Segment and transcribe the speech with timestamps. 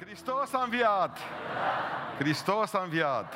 [0.00, 1.18] Hristos a înviat!
[2.18, 3.34] Hristos a înviat!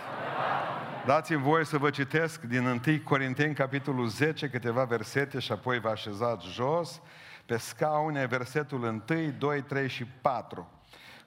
[1.06, 5.88] Dați-mi voie să vă citesc din 1 Corinteni, capitolul 10, câteva versete și apoi vă
[5.88, 7.00] așezați jos
[7.46, 10.70] pe scaune, versetul 1, 2, 3 și 4.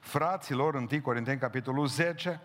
[0.00, 2.40] Fraților, 1 Corinteni, capitolul 10,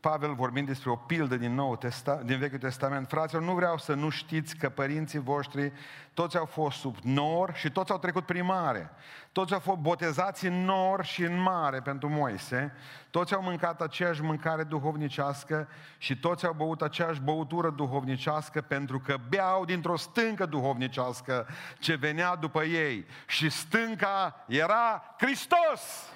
[0.00, 3.94] Pavel vorbind despre o pildă din, nou Testa, din Vechiul Testament, fraților, nu vreau să
[3.94, 5.72] nu știți că părinții voștri
[6.14, 8.90] toți au fost sub nor și toți au trecut prin mare.
[9.32, 12.72] Toți au fost botezați în nor și în mare pentru Moise.
[13.10, 15.68] Toți au mâncat aceeași mâncare duhovnicească
[15.98, 21.46] și toți au băut aceeași băutură duhovnicească pentru că beau dintr-o stâncă duhovnicească
[21.78, 23.06] ce venea după ei.
[23.26, 26.12] Și stânca era Hristos!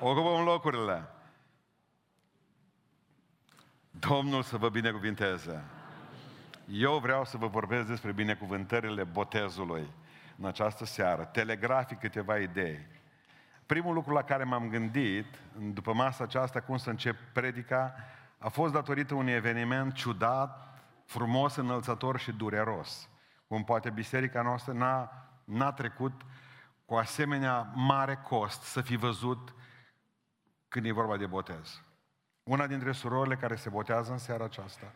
[0.00, 1.08] Ocupăm locurile.
[3.98, 5.64] Domnul să vă binecuvinteze.
[6.66, 9.90] Eu vreau să vă vorbesc despre binecuvântările botezului
[10.38, 11.24] în această seară.
[11.24, 12.86] Telegrafic câteva idei.
[13.66, 15.26] Primul lucru la care m-am gândit,
[15.72, 17.94] după masa aceasta, cum să încep predica,
[18.38, 23.08] a fost datorită unui eveniment ciudat, frumos, înălțător și dureros.
[23.46, 26.20] Cum poate biserica noastră n-a, n-a trecut
[26.84, 29.54] cu asemenea mare cost să fi văzut
[30.68, 31.82] când e vorba de botez.
[32.48, 34.92] Una dintre surorile care se botează în seara aceasta,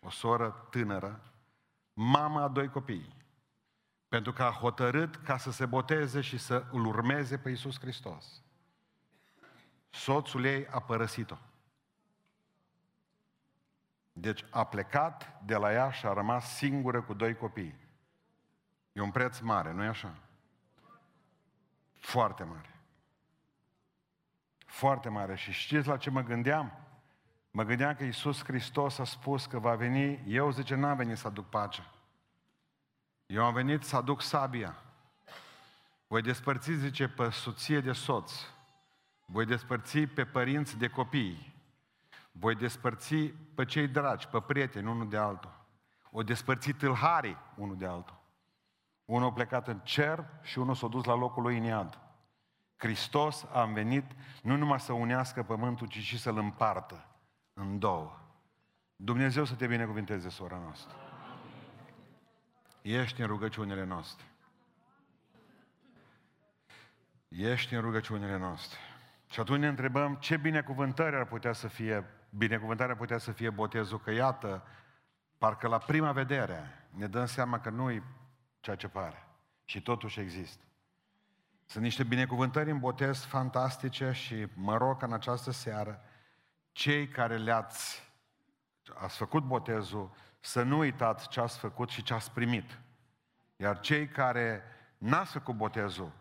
[0.00, 1.32] o soră tânără,
[1.92, 3.16] mama a doi copii,
[4.08, 8.42] pentru că a hotărât ca să se boteze și să îl urmeze pe Iisus Hristos.
[9.90, 11.36] Soțul ei a părăsit-o.
[14.12, 17.78] Deci a plecat de la ea și a rămas singură cu doi copii.
[18.92, 20.14] E un preț mare, nu-i așa?
[21.98, 22.74] Foarte mare.
[24.58, 25.34] Foarte mare.
[25.34, 26.83] Și știți la ce mă gândeam?
[27.56, 31.26] Mă gândeam că Iisus Hristos a spus că va veni, eu zice, n-am venit să
[31.26, 31.90] aduc pacea.
[33.26, 34.74] Eu am venit să aduc sabia.
[36.06, 38.32] Voi despărți, zice, pe soție de soț.
[39.26, 41.54] Voi despărți pe părinți de copii.
[42.32, 43.16] Voi despărți
[43.54, 45.66] pe cei dragi, pe prieteni, unul de altul.
[46.10, 48.20] O despărți tâlharii unul de altul.
[49.04, 51.98] Unul a plecat în cer și unul s-a dus la locul lui în iad.
[52.76, 54.12] Hristos a venit
[54.42, 57.08] nu numai să unească pământul, ci și să-l împartă
[57.54, 58.18] în două.
[58.96, 60.96] Dumnezeu să te binecuvinteze, sora noastră.
[62.82, 64.26] Ești în rugăciunile noastre.
[67.28, 68.78] Ești în rugăciunile noastre.
[69.30, 73.50] Și atunci ne întrebăm ce binecuvântare ar putea să fie, binecuvântarea ar putea să fie
[73.50, 74.66] botezul, că iată,
[75.38, 78.02] parcă la prima vedere ne dăm seama că nu e
[78.60, 79.26] ceea ce pare.
[79.64, 80.64] Și totuși există.
[81.64, 86.00] Sunt niște binecuvântări în botez fantastice și mă rog în această seară
[86.74, 88.02] cei care le-ați
[88.94, 92.78] ați făcut botezul, să nu uitați ce ați făcut și ce ați primit.
[93.56, 94.62] Iar cei care
[94.98, 96.12] n-ați făcut botezul,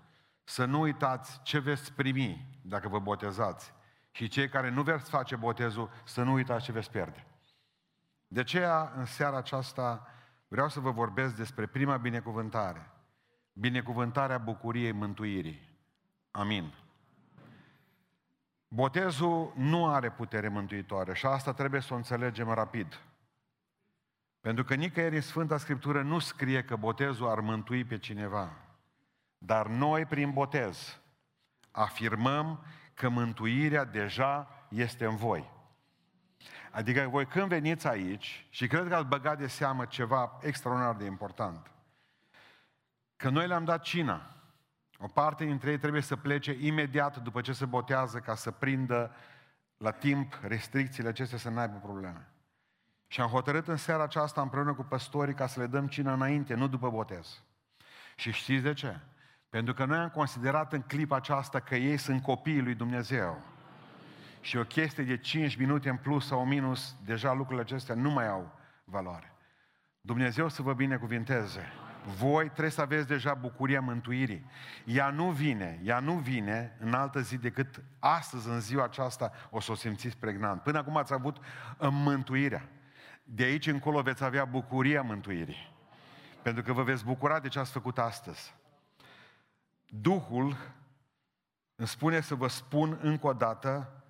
[0.44, 3.74] să nu uitați ce veți primi dacă vă botezați.
[4.12, 7.28] Și cei care nu veți face botezul, să nu uitați ce veți pierde.
[8.28, 10.08] De aceea, în seara aceasta,
[10.47, 12.92] vreau să vă vorbesc despre prima binecuvântare.
[13.53, 15.78] Binecuvântarea bucuriei mântuirii.
[16.31, 16.82] Amin.
[18.73, 23.00] Botezul nu are putere mântuitoare și asta trebuie să o înțelegem rapid.
[24.39, 28.51] Pentru că nicăieri în Sfânta Scriptură nu scrie că botezul ar mântui pe cineva.
[29.38, 31.00] Dar noi, prin botez,
[31.72, 35.51] afirmăm că mântuirea deja este în voi.
[36.72, 41.06] Adică voi când veniți aici, și cred că ați băgat de seamă ceva extraordinar de
[41.06, 41.72] important,
[43.16, 44.32] că noi le-am dat cina,
[45.03, 49.12] o parte dintre ei trebuie să plece imediat după ce se botează ca să prindă
[49.78, 52.28] la timp restricțiile acestea să n-aibă probleme.
[53.08, 56.53] Și am hotărât în seara aceasta împreună cu păstorii ca să le dăm cina înainte,
[56.53, 57.44] nu după botez.
[58.16, 59.00] Și știți de ce?
[59.50, 63.42] Pentru că noi am considerat în clipa aceasta că ei sunt copiii lui Dumnezeu.
[64.42, 68.28] Și o chestie de 5 minute în plus sau minus, deja lucrurile acestea nu mai
[68.28, 68.52] au
[68.84, 69.34] valoare.
[70.02, 71.72] Dumnezeu să vă binecuvinteze
[72.06, 74.46] voi trebuie să aveți deja bucuria mântuirii.
[74.86, 79.60] Ea nu vine, ea nu vine în altă zi decât astăzi, în ziua aceasta, o
[79.60, 80.62] să o simțiți pregnant.
[80.62, 81.38] Până acum ați avut
[81.80, 82.69] mântuirea.
[83.24, 85.72] De aici încolo veți avea bucuria mântuirii.
[86.42, 88.56] Pentru că vă veți bucura de ce ați făcut astăzi.
[89.88, 90.57] Duhul
[91.75, 94.04] îmi spune să vă spun încă o dată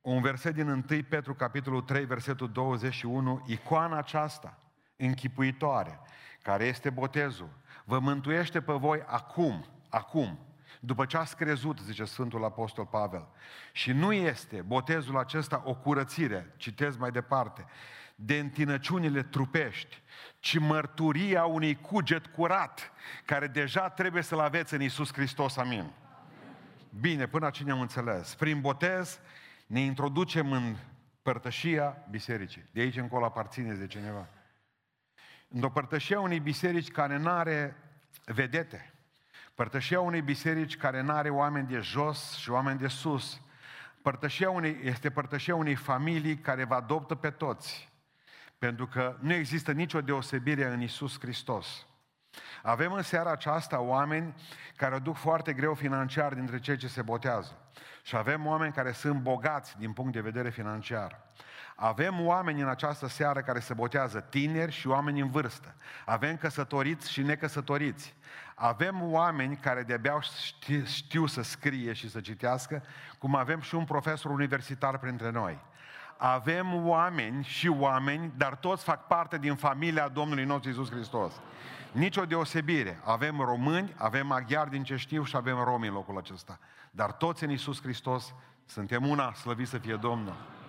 [0.00, 4.58] un verset din 1 Petru, capitolul 3, versetul 21, icoana aceasta,
[4.96, 6.00] închipuitoare,
[6.42, 7.48] care este botezul,
[7.84, 10.38] vă mântuiește pe voi acum, acum,
[10.80, 13.28] după ce ați crezut, zice Sfântul Apostol Pavel.
[13.72, 17.64] Și nu este botezul acesta o curățire, citez mai departe,
[18.14, 20.02] de întinăciunile trupești,
[20.38, 22.92] ci mărturia unui cuget curat,
[23.24, 25.90] care deja trebuie să-l aveți în Isus Hristos, amin.
[27.00, 28.34] Bine, până aici ne-am înțeles.
[28.34, 29.20] Prin botez
[29.66, 30.76] ne introducem în
[31.22, 32.64] părtășia bisericii.
[32.72, 34.28] De aici încolo aparține de cineva.
[35.54, 37.76] În o părtășia unei biserici care nu are
[38.24, 38.92] vedete,
[39.54, 43.40] părtășia unei biserici care nu are oameni de jos și oameni de sus,
[44.02, 47.92] părtășia unei, este părtășia unei familii care vă adoptă pe toți,
[48.58, 51.86] pentru că nu există nicio deosebire în Isus Hristos.
[52.62, 54.34] Avem în seara aceasta oameni
[54.76, 57.56] care o duc foarte greu financiar dintre cei ce se botează.
[58.02, 61.26] Și avem oameni care sunt bogați din punct de vedere financiar.
[61.84, 65.74] Avem oameni în această seară care se botează, tineri și oameni în vârstă.
[66.04, 68.14] Avem căsătoriți și necăsătoriți.
[68.54, 72.82] Avem oameni care de-abia știu, știu să scrie și să citească,
[73.18, 75.58] cum avem și un profesor universitar printre noi.
[76.16, 81.32] Avem oameni și oameni, dar toți fac parte din familia Domnului nostru Isus Hristos.
[81.92, 83.00] Nici o deosebire.
[83.04, 86.58] Avem români, avem maghiari din ce știu și avem romi în locul acesta.
[86.90, 88.34] Dar toți în Isus Hristos
[88.66, 90.61] suntem una, slăvit să fie Domnul.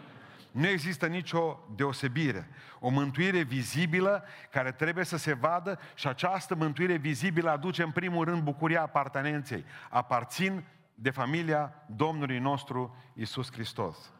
[0.53, 2.49] Nu există nicio deosebire.
[2.79, 8.25] O mântuire vizibilă care trebuie să se vadă și această mântuire vizibilă aduce în primul
[8.25, 9.65] rând bucuria apartenenței.
[9.89, 10.63] Aparțin
[10.95, 14.13] de familia Domnului nostru Isus Hristos.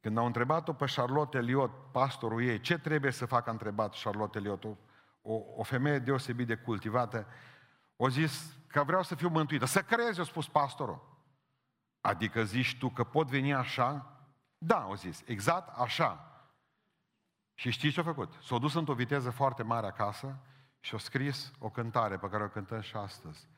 [0.00, 4.38] Când au întrebat-o pe Charlotte Eliot, pastorul ei, ce trebuie să facă, a întrebat Charlotte
[4.38, 4.76] Eliot, o,
[5.22, 7.26] o, o femeie deosebit de cultivată,
[7.96, 9.64] o zis că vreau să fiu mântuită.
[9.64, 11.18] Să crezi, a spus pastorul.
[12.00, 14.15] Adică zici tu că pot veni așa?
[14.58, 16.30] Da, au zis, exact așa.
[17.54, 18.32] Și știți ce a făcut?
[18.42, 20.36] S-a dus într-o viteză foarte mare acasă
[20.80, 23.48] și a scris o cântare pe care o cântăm și astăzi.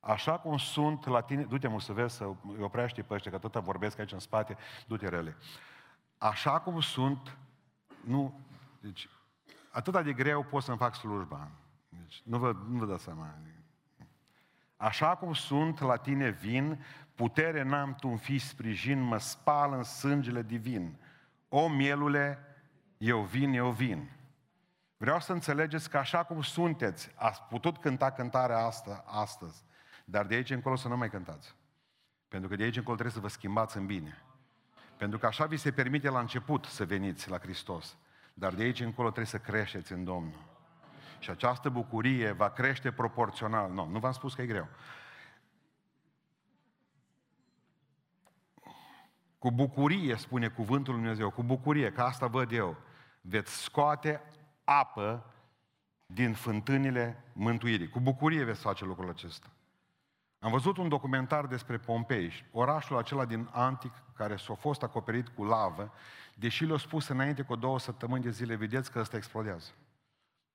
[0.00, 3.38] Așa cum sunt la tine, du-te mă să vezi, să îi oprește pe ăștia, că
[3.38, 4.56] tot vorbesc aici în spate,
[4.86, 5.36] du-te rele.
[6.18, 7.36] Așa cum sunt,
[8.04, 8.40] nu,
[8.80, 9.08] deci,
[9.70, 11.50] atât de greu pot să-mi fac slujba.
[11.88, 13.34] Deci, nu vă, nu vă dați seama.
[14.76, 16.84] Așa cum sunt, la tine vin,
[17.14, 20.96] putere n-am tu fi sprijin, mă spal în sângele divin.
[21.48, 22.38] O, mielule,
[22.98, 24.10] eu vin, eu vin.
[24.96, 29.64] Vreau să înțelegeți că așa cum sunteți, ați putut cânta cântarea asta astăzi,
[30.04, 31.54] dar de aici încolo să nu mai cântați.
[32.28, 34.22] Pentru că de aici încolo trebuie să vă schimbați în bine.
[34.96, 37.96] Pentru că așa vi se permite la început să veniți la Hristos.
[38.34, 40.53] Dar de aici încolo trebuie să creșteți în Domnul.
[41.24, 43.70] Și această bucurie va crește proporțional.
[43.70, 44.68] Nu, nu v-am spus că e greu.
[49.38, 52.76] Cu bucurie, spune cuvântul Lui Dumnezeu, cu bucurie, că asta văd eu,
[53.20, 54.22] veți scoate
[54.64, 55.34] apă
[56.06, 57.88] din fântânile mântuirii.
[57.88, 59.50] Cu bucurie veți face lucrul acesta.
[60.38, 65.44] Am văzut un documentar despre Pompei, orașul acela din Antic, care s-a fost acoperit cu
[65.44, 65.92] lavă,
[66.34, 69.72] deși le-au spus înainte cu două săptămâni de zile, vedeți că ăsta explodează.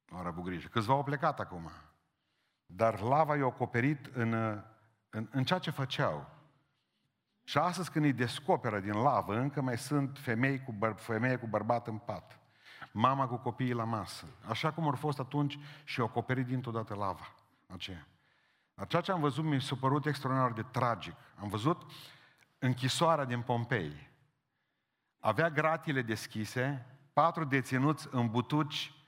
[0.09, 0.67] Nu are avut grijă.
[0.67, 1.71] Câțiva au plecat acum.
[2.65, 4.33] Dar lava i-a acoperit în,
[5.09, 6.29] în, în ceea ce făceau.
[7.43, 11.47] Și astăzi când îi descoperă din lavă, încă mai sunt femei cu, băr- femeie cu
[11.47, 12.39] bărbat în pat.
[12.91, 14.25] Mama cu copiii la masă.
[14.47, 17.33] Așa cum au fost atunci și au acoperit dintr-o dată lava
[17.67, 18.07] aceea.
[18.73, 21.15] Dar ceea ce am văzut mi s-a părut extraordinar de tragic.
[21.35, 21.91] Am văzut
[22.59, 24.09] închisoarea din Pompei.
[25.19, 28.98] Avea gratile deschise, patru deținuți în butuci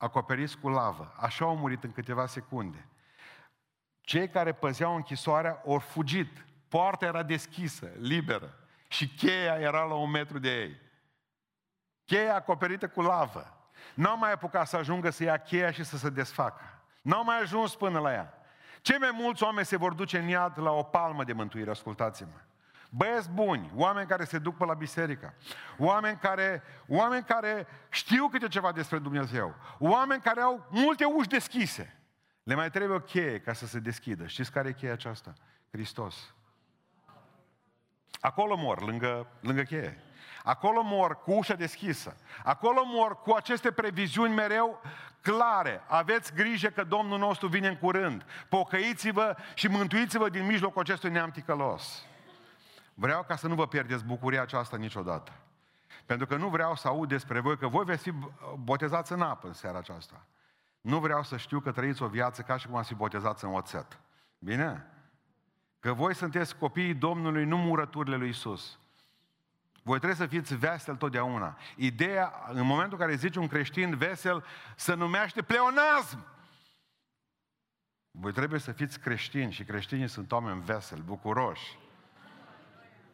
[0.00, 1.14] acoperiți cu lavă.
[1.16, 2.86] Așa au murit în câteva secunde.
[4.00, 6.44] Cei care păzeau închisoarea au fugit.
[6.68, 8.54] Poarta era deschisă, liberă.
[8.88, 10.80] Și cheia era la un metru de ei.
[12.04, 13.56] Cheia acoperită cu lavă.
[13.94, 16.82] N-au mai apucat să ajungă să ia cheia și să se desfacă.
[17.02, 18.34] N-au mai ajuns până la ea.
[18.80, 22.40] Cei mai mulți oameni se vor duce în iad la o palmă de mântuire, ascultați-mă.
[22.90, 25.34] Băieți buni, oameni care se duc pe la biserică,
[25.78, 27.66] oameni care, oameni care
[28.10, 31.98] știu câte ceva despre Dumnezeu, oameni care au multe uși deschise.
[32.42, 34.26] Le mai trebuie o cheie ca să se deschidă.
[34.26, 35.32] Știți care e cheia aceasta?
[35.70, 36.34] Hristos.
[38.20, 40.02] Acolo mor, lângă, lângă cheie.
[40.42, 42.16] Acolo mor cu ușa deschisă.
[42.44, 44.82] Acolo mor cu aceste previziuni mereu
[45.20, 45.82] clare.
[45.86, 48.24] Aveți grijă că Domnul nostru vine în curând.
[48.48, 52.06] Pocăiți-vă și mântuiți-vă din mijlocul acestui neam ticălos.
[52.94, 55.32] Vreau ca să nu vă pierdeți bucuria aceasta niciodată.
[56.10, 58.12] Pentru că nu vreau să aud despre voi că voi veți fi
[58.58, 60.26] botezați în apă în seara aceasta.
[60.80, 63.54] Nu vreau să știu că trăiți o viață ca și cum ați fi botezați în
[63.54, 64.00] oțet.
[64.38, 64.86] Bine?
[65.80, 68.78] Că voi sunteți copiii Domnului, nu murăturile lui Isus.
[69.82, 71.58] Voi trebuie să fiți vesel totdeauna.
[71.76, 74.44] Ideea, în momentul în care zice un creștin vesel,
[74.76, 76.26] se numește pleonasm.
[78.10, 81.78] Voi trebuie să fiți creștini și creștinii sunt oameni veseli, bucuroși.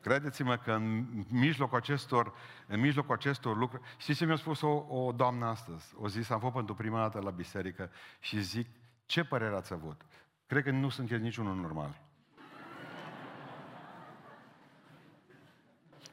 [0.06, 2.32] Credeți-mă că în mijlocul acestor,
[2.66, 3.82] în mijlocul acestor lucruri...
[3.96, 5.94] Știți ce mi-a spus o, o doamnă astăzi?
[5.96, 8.68] O zis, am fost pentru prima dată la biserică și zic,
[9.06, 10.00] ce părere ați avut?
[10.46, 12.00] Cred că nu sunteți niciunul normal.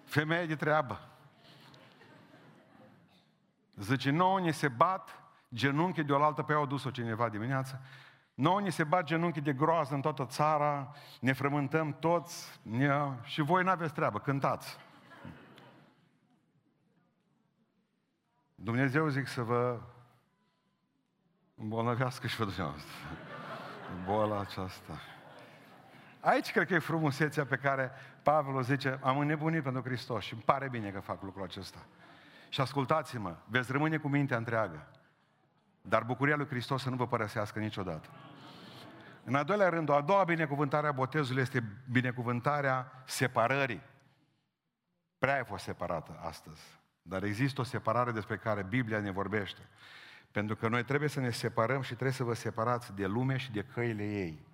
[0.03, 1.09] Femeie de treabă.
[3.75, 5.23] Zice, nouă ne se bat
[5.53, 7.81] genunchii de oaltă pe ea, a dus-o cineva dimineață
[8.33, 12.89] Nouă ne se bat genunchi de groază în toată țara, ne frământăm toți ne...
[13.23, 14.77] și voi n-aveți treabă, cântați.
[18.55, 19.79] Dumnezeu zic să vă
[21.55, 22.91] îmbolnăvească și pe dumneavoastră.
[24.05, 24.99] Boala aceasta.
[26.19, 27.91] Aici cred că e frumusețea pe care
[28.23, 31.85] Pavel o zice, am înnebunit pentru Hristos și îmi pare bine că fac lucrul acesta.
[32.49, 34.87] Și ascultați-mă, veți rămâne cu mintea întreagă.
[35.87, 38.09] Dar bucuria lui Hristos să nu vă părăsească niciodată.
[39.23, 43.81] În al doilea rând, o a doua binecuvântare a botezului este binecuvântarea separării.
[45.17, 46.61] Prea ai fost separată astăzi.
[47.01, 49.61] Dar există o separare despre care Biblia ne vorbește.
[50.31, 53.51] Pentru că noi trebuie să ne separăm și trebuie să vă separați de lume și
[53.51, 54.47] de căile ei.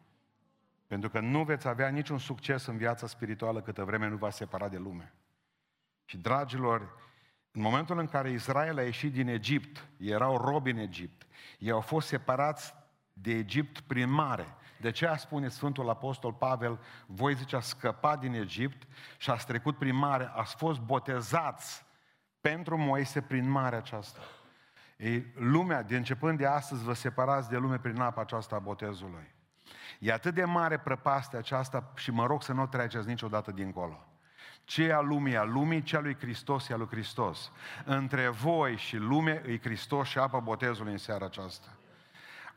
[0.87, 4.67] Pentru că nu veți avea niciun succes în viața spirituală câtă vreme nu va separa
[4.67, 5.13] de lume.
[6.05, 7.08] Și, dragilor,
[7.59, 11.81] în momentul în care Israel a ieșit din Egipt, erau robi în Egipt, ei au
[11.81, 12.73] fost separați
[13.13, 14.45] de Egipt prin mare.
[14.81, 18.87] De ce spune Sfântul Apostol Pavel, voi zice, a scăpat din Egipt
[19.17, 21.85] și ați trecut prin mare, ați fost botezați
[22.41, 24.19] pentru Moise prin mare aceasta.
[24.97, 29.33] Ei, lumea, de începând de astăzi, vă separați de lume prin apa aceasta a botezului.
[29.99, 34.08] E atât de mare prăpastea aceasta și mă rog să nu o treceți niciodată dincolo.
[34.69, 37.51] Ce e a lumii, a lumii, ce a lui Hristos e a lui Hristos.
[37.85, 41.78] Între voi și lume îi Hristos și apa botezului în seara aceasta.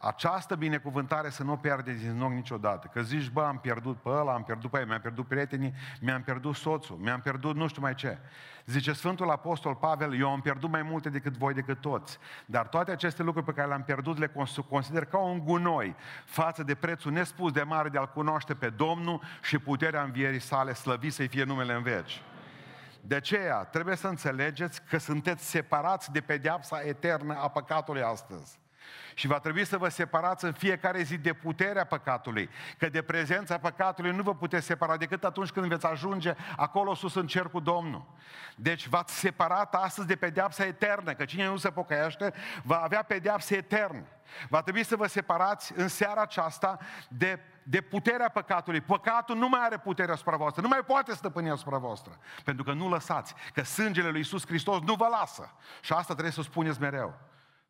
[0.04, 2.90] Această binecuvântare să nu o pierde din nou niciodată.
[2.92, 6.22] Că zici, bă, am pierdut pe ăla, am pierdut pe ea, mi-am pierdut prietenii, mi-am
[6.22, 8.18] pierdut soțul, mi-am pierdut nu știu mai ce.
[8.66, 12.18] Zice Sfântul Apostol Pavel, eu am pierdut mai multe decât voi, decât toți.
[12.46, 14.32] Dar toate aceste lucruri pe care le-am pierdut le
[14.68, 15.94] consider ca un gunoi
[16.24, 20.74] față de prețul nespus de mare de a-L cunoaște pe Domnul și puterea învierii sale,
[20.74, 22.22] slăvi să-i fie numele în veci.
[23.00, 28.60] De aceea, trebuie să înțelegeți că sunteți separați de pedeapsa eternă a păcatului astăzi.
[29.14, 32.50] Și va trebui să vă separați în fiecare zi de puterea păcatului.
[32.78, 37.14] Că de prezența păcatului nu vă puteți separa decât atunci când veți ajunge acolo sus
[37.14, 38.04] în cer cu Domnul.
[38.56, 43.54] Deci v-ați separat astăzi de pedeapsa eternă, că cine nu se pocăiește va avea pedeapsa
[43.54, 44.06] eternă.
[44.48, 48.80] Va trebui să vă separați în seara aceasta de, de puterea păcatului.
[48.80, 52.18] Păcatul nu mai are putere asupra voastră, nu mai poate stăpâni asupra voastră.
[52.44, 55.54] Pentru că nu lăsați, că sângele lui Iisus Hristos nu vă lasă.
[55.80, 57.14] Și asta trebuie să o spuneți mereu.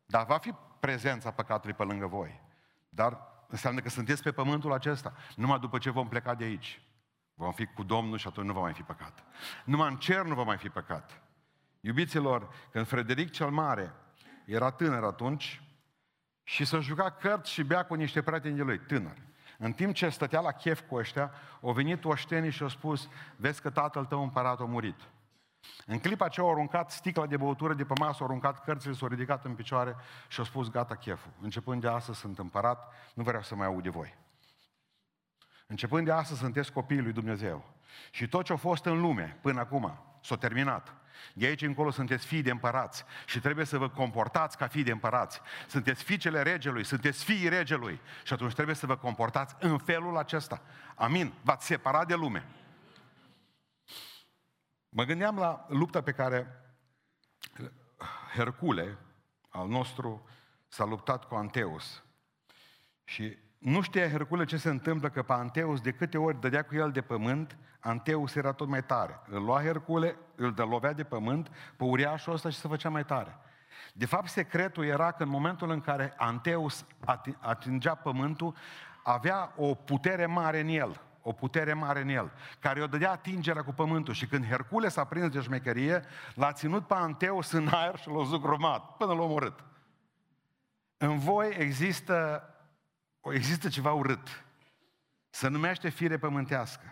[0.05, 0.53] Dar va fi
[0.83, 2.41] prezența păcatului pe lângă voi.
[2.89, 5.13] Dar înseamnă că sunteți pe pământul acesta.
[5.35, 6.81] Numai după ce vom pleca de aici.
[7.33, 9.23] Vom fi cu Domnul și atunci nu va mai fi păcat.
[9.65, 11.21] Numai în cer nu va mai fi păcat.
[11.79, 13.93] Iubiților, când Frederic cel Mare
[14.45, 15.61] era tânăr atunci
[16.43, 19.17] și să juca cărți și bea cu niște prieteni de lui, tânăr.
[19.57, 23.61] În timp ce stătea la chef cu ăștia, au venit oștenii și au spus, vezi
[23.61, 24.99] că tatăl tău împărat a murit.
[25.85, 29.07] În clipa aceea au aruncat sticla de băutură de pe masă, au aruncat cărțile, s-au
[29.07, 29.95] ridicat în picioare
[30.27, 31.31] și au spus, gata cheful.
[31.41, 34.15] Începând de astăzi sunt împărat, nu vreau să mai aud de voi.
[35.67, 37.65] Începând de astăzi sunteți copiii lui Dumnezeu.
[38.11, 40.95] Și tot ce a fost în lume până acum s-a terminat.
[41.33, 44.91] De aici încolo sunteți fii de împărați și trebuie să vă comportați ca fii de
[44.91, 45.41] împărați.
[45.67, 50.61] Sunteți fiicele regelui, sunteți fiii regelui și atunci trebuie să vă comportați în felul acesta.
[50.95, 51.33] Amin.
[51.41, 52.45] V-ați separat de lume.
[54.95, 56.47] Mă gândeam la lupta pe care
[58.35, 58.97] Hercule,
[59.49, 60.25] al nostru,
[60.67, 62.03] s-a luptat cu Anteus.
[63.03, 66.75] Și nu știa Hercule ce se întâmplă, că pe Anteus, de câte ori dădea cu
[66.75, 69.19] el de pământ, Anteus era tot mai tare.
[69.25, 73.05] Îl lua Hercule, îl dă lovea de pământ pe uriașul ăsta și se făcea mai
[73.05, 73.37] tare.
[73.93, 76.85] De fapt, secretul era că în momentul în care Anteus
[77.39, 78.55] atingea pământul,
[79.03, 83.63] avea o putere mare în el o putere mare în el, care o dădea atingerea
[83.63, 84.13] cu pământul.
[84.13, 86.03] Și când Hercule s-a prins de șmecherie,
[86.35, 89.63] l-a ținut pe Anteus în aer și l-a zugrumat, până l-a omorât.
[90.97, 92.43] În voi există,
[93.21, 94.43] există ceva urât.
[95.29, 96.85] Se numește fire pământească.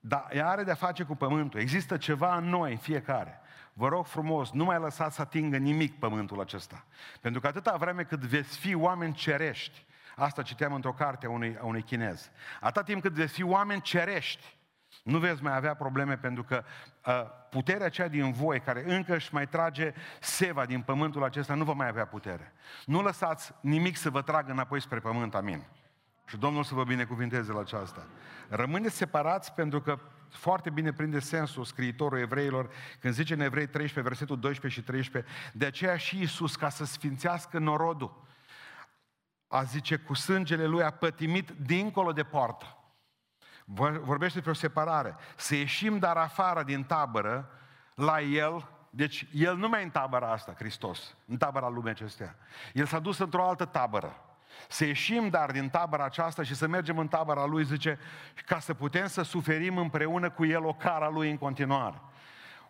[0.00, 1.60] Dar ea are de-a face cu pământul.
[1.60, 3.40] Există ceva în noi, în fiecare.
[3.72, 6.84] Vă rog frumos, nu mai lăsați să atingă nimic pământul acesta.
[7.20, 9.86] Pentru că atâta vreme cât veți fi oameni cerești,
[10.18, 12.30] Asta citeam într-o carte a unui, a unui chinez.
[12.60, 14.56] Atât timp cât veți fi oameni cerești,
[15.02, 16.64] nu veți mai avea probleme pentru că
[17.06, 17.12] uh,
[17.50, 21.72] puterea cea din voi, care încă își mai trage seva din pământul acesta, nu va
[21.72, 22.52] mai avea putere.
[22.84, 25.62] Nu lăsați nimic să vă tragă înapoi spre pământ, amin.
[26.26, 28.06] Și Domnul să vă binecuvinteze la aceasta.
[28.48, 29.98] Rămâneți separați pentru că
[30.30, 32.70] foarte bine prinde sensul scriitorul evreilor
[33.00, 36.84] când zice în Evrei 13, versetul 12 și 13, de aceea și Iisus, ca să
[36.84, 38.25] sfințească norodul,
[39.48, 42.76] a zice, cu sângele lui a pătimit dincolo de poartă.
[44.00, 45.16] Vorbește despre o separare.
[45.36, 47.50] Să ieșim dar afară din tabără
[47.94, 52.36] la El, deci El nu mai e în tabăra asta, Hristos, în tabăra lumii acestea.
[52.72, 54.20] El s-a dus într-o altă tabără.
[54.68, 57.98] Să ieșim dar din tabăra aceasta și să mergem în tabăra Lui, zice,
[58.46, 62.00] ca să putem să suferim împreună cu El o cara Lui în continuare.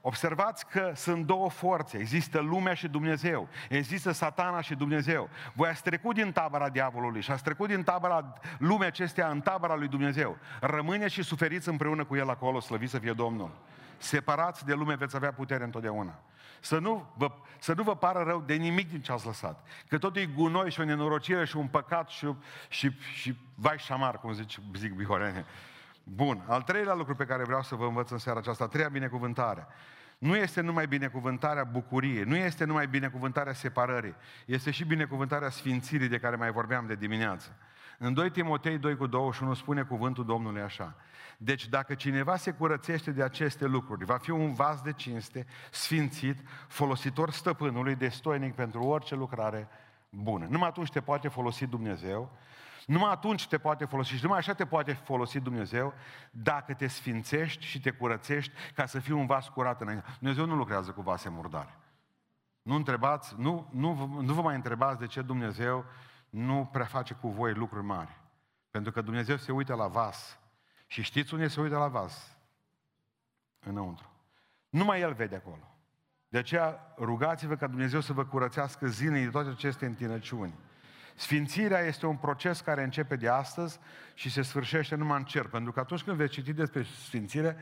[0.09, 1.99] Observați că sunt două forțe.
[1.99, 3.49] Există lumea și Dumnezeu.
[3.69, 5.29] Există satana și Dumnezeu.
[5.53, 9.75] Voi ați trecut din tabăra diavolului și ați trecut din tabăra lumea acestea în tabăra
[9.75, 10.37] lui Dumnezeu.
[10.61, 13.51] Rămâne și suferiți împreună cu El acolo, slăviți să fie Domnul.
[13.97, 16.19] Separați de lume veți avea putere întotdeauna.
[16.61, 19.67] Să nu, vă, să nu vă pară rău de nimic din ce ați lăsat.
[19.89, 22.35] Că tot e gunoi și o nenorocire și un păcat și,
[22.69, 25.45] și, și vai șamar, cum zic, zic bihorene.
[26.03, 26.45] Bun.
[26.47, 29.67] Al treilea lucru pe care vreau să vă învăț în seara aceasta, a treia binecuvântare.
[30.19, 34.15] Nu este numai binecuvântarea bucuriei, nu este numai binecuvântarea separării,
[34.47, 37.57] este și binecuvântarea sfințirii de care mai vorbeam de dimineață.
[37.99, 40.95] În 2 Timotei 2 cu 21 spune cuvântul Domnului așa.
[41.39, 46.39] Deci dacă cineva se curățește de aceste lucruri, va fi un vas de cinste, sfințit,
[46.69, 49.69] folositor stăpânului, destoinic pentru orice lucrare
[50.11, 50.47] bună.
[50.51, 52.37] Numai atunci te poate folosi Dumnezeu
[52.87, 55.95] numai atunci te poate folosi și numai așa te poate folosi Dumnezeu
[56.31, 60.05] dacă te sfințești și te curățești ca să fii un vas curat înainte.
[60.19, 61.79] Dumnezeu nu lucrează cu vase murdare.
[62.63, 65.85] Nu întrebați, nu, nu, nu vă mai întrebați de ce Dumnezeu
[66.31, 68.21] nu prea face cu voi lucruri mari.
[68.71, 70.39] Pentru că Dumnezeu se uită la vas.
[70.87, 72.37] Și știți unde se uită la vas?
[73.61, 74.11] Înăuntru.
[74.69, 75.77] Numai El vede acolo.
[76.29, 80.55] De aceea rugați-vă ca Dumnezeu să vă curățească zilnic de toate aceste întinăciuni.
[81.17, 83.79] Sfințirea este un proces care începe de astăzi
[84.15, 85.47] și se sfârșește numai în cer.
[85.47, 87.57] Pentru că atunci când veți citi despre sfințire,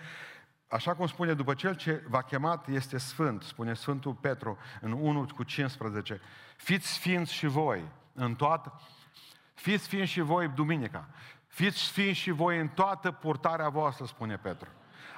[0.68, 5.26] așa cum spune, după cel ce v-a chemat este sfânt, spune Sfântul Petru în 1
[5.34, 6.20] cu 15,
[6.56, 8.80] fiți sfinți și voi în toată,
[9.54, 11.08] fiți sfinți și voi duminica,
[11.46, 14.68] fiți sfinți și voi în toată purtarea voastră, spune Petru.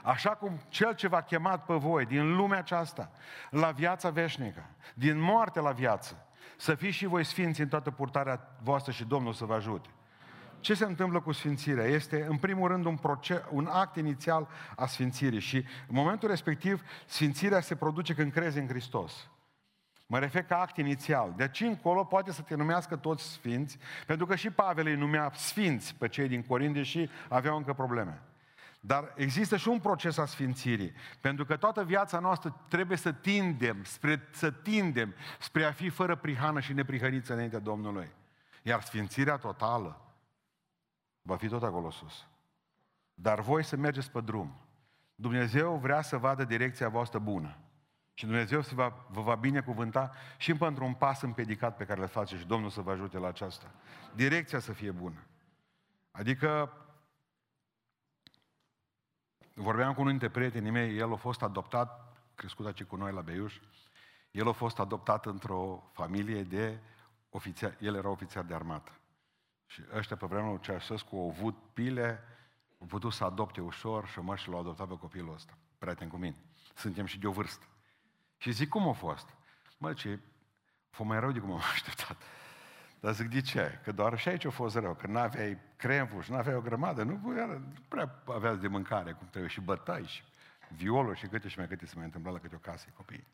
[0.03, 3.11] Așa cum cel ce v-a chemat pe voi din lumea aceasta
[3.51, 6.26] la viața veșnică, din moarte la viață,
[6.57, 9.89] să fiți și voi sfinți în toată purtarea voastră și Domnul să vă ajute.
[10.61, 11.85] Ce se întâmplă cu sfințirea?
[11.85, 16.83] Este, în primul rând, un, proces, un act inițial a sfințirii și, în momentul respectiv,
[17.07, 19.31] sfințirea se produce când crezi în Hristos.
[20.07, 21.33] Mă refer ca act inițial.
[21.37, 25.33] De aici încolo poate să te numească toți sfinți, pentru că și Pavel îi numea
[25.35, 28.23] sfinți pe cei din Corint, deși aveau încă probleme.
[28.87, 30.93] Dar există și un proces a sfințirii.
[31.21, 36.17] Pentru că toată viața noastră trebuie să tindem, spre, să tindem spre a fi fără
[36.17, 38.13] prihană și neprihăniță înaintea Domnului.
[38.63, 40.01] Iar sfințirea totală
[41.23, 42.27] va fi tot acolo sus.
[43.15, 44.61] Dar voi să mergeți pe drum.
[45.15, 47.57] Dumnezeu vrea să vadă direcția voastră bună.
[48.15, 52.07] Și Dumnezeu se va, vă va binecuvânta și pentru un pas împedicat pe care le
[52.07, 53.71] face și Domnul să vă ajute la aceasta.
[54.15, 55.27] Direcția să fie bună.
[56.11, 56.71] Adică
[59.59, 63.21] Vorbeam cu unul dintre prietenii mei, el a fost adoptat, crescut aici cu noi la
[63.21, 63.61] Beiuș,
[64.31, 66.79] el a fost adoptat într-o familie de
[67.31, 68.93] ofițer, el era ofițer de armată.
[69.67, 72.23] Și ăștia pe vremea lui Ceausescu au avut pile,
[72.81, 76.17] au putut să adopte ușor și mă și l-au adoptat pe copilul ăsta, prieten cu
[76.17, 76.37] mine.
[76.75, 77.67] Suntem și de o vârstă.
[78.37, 79.29] Și zic, cum a fost?
[79.79, 80.21] Mă, ce,
[80.65, 82.17] a fost mai rău de cum am așteptat.
[83.07, 83.81] Dar zic, de ce?
[83.85, 87.21] Că doar și aici a fost rău, că n-aveai cremful și n-aveai o grămadă, nu,
[87.25, 90.23] nu prea aveați de mâncare cum trebuie, și bătai, și
[90.69, 93.27] violuri și câte și mai câte se mai întâmpla la câte o casă copii.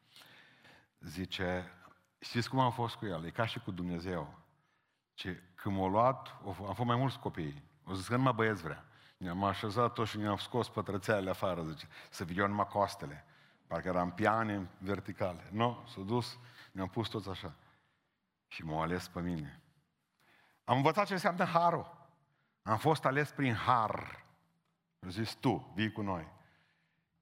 [1.01, 1.73] Zice,
[2.19, 3.25] știți cum am fost cu el?
[3.25, 4.39] E ca și cu Dumnezeu.
[5.15, 7.63] Ce, când m-a luat, am fost mai mulți copii.
[7.85, 8.85] O zis că nu mă băieți vrea.
[9.17, 13.25] Ne-am așezat toți și ne-am scos pătrățeale afară, zice, să video numai coastele.
[13.67, 15.49] Parcă eram piane verticale.
[15.51, 16.39] Nu, s-a dus,
[16.73, 17.55] ne-am pus toți așa.
[18.47, 19.62] Și m-au ales pe mine.
[20.65, 22.01] Am învățat ce înseamnă harul.
[22.63, 24.25] Am fost ales prin har.
[25.01, 26.33] Am zis, tu, vii cu noi.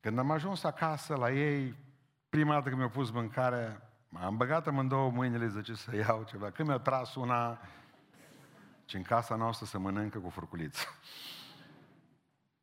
[0.00, 1.76] Când am ajuns acasă la ei,
[2.28, 6.50] prima dată când mi-au pus mâncare, am băgat amândouă mâinile, zice, să iau ceva.
[6.50, 7.60] Când mi-a tras una,
[8.90, 10.86] și în casa noastră se mănâncă cu furculiță.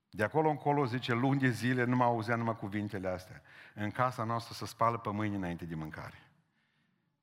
[0.09, 3.41] De acolo încolo, zice, luni de zile nu mă auzea numai cuvintele astea.
[3.75, 6.31] În casa noastră se spală pe mâini înainte de mâncare.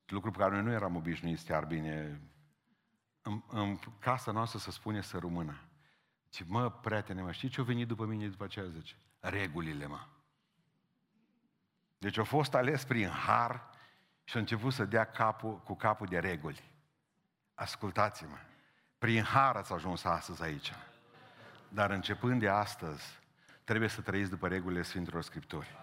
[0.07, 2.21] Lucru pe care noi nu eram obișnuiți chiar bine
[3.25, 5.61] în, în casa noastră să spune să rămână.
[6.33, 8.67] Și mă, prietene, mă, știți ce a venit după mine după aceea?
[8.67, 10.07] Zice, regulile, mă.
[11.99, 13.71] Deci a fost ales prin har
[14.25, 16.73] și a început să dea capul, cu capul de reguli.
[17.55, 18.37] Ascultați-mă,
[18.99, 20.73] prin har ați ajuns astăzi aici.
[21.69, 23.19] Dar începând de astăzi,
[23.65, 25.77] trebuie să trăiți după regulile Sfintelor Scripturi.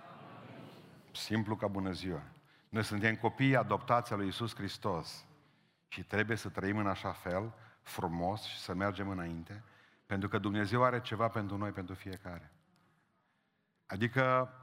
[1.12, 2.22] Simplu ca bună ziua.
[2.70, 5.26] Noi suntem copii adoptați al lui Isus Hristos.
[5.92, 9.64] Și trebuie să trăim în așa fel, frumos și să mergem înainte,
[10.06, 12.52] Pentru că Dumnezeu are ceva pentru noi, pentru fiecare.
[13.86, 14.54] Adică